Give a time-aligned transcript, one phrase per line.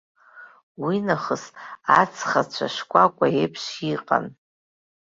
[0.83, 1.43] Уи нахыс
[2.01, 3.63] ацхацәа шкәакәа еиԥш
[3.93, 4.25] иҟан.